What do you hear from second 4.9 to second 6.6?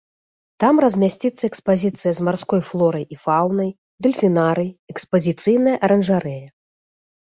экспазіцыйная аранжарэя.